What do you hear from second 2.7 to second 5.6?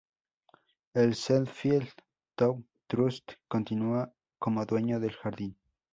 Trust" continua como dueño del jardín.